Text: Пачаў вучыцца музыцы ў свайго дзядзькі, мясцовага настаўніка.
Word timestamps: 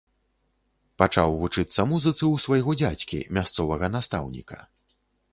Пачаў 1.01 1.35
вучыцца 1.41 1.85
музыцы 1.91 2.17
ў 2.17 2.35
свайго 2.45 2.71
дзядзькі, 2.79 3.19
мясцовага 3.39 3.91
настаўніка. 3.97 4.57